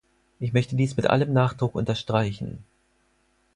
Ich 0.39 0.51
möchte 0.51 0.75
dies 0.75 0.97
mit 0.97 1.07
allem 1.07 1.31
Nachdruck 1.31 1.75
unterstreichen. 1.75 2.63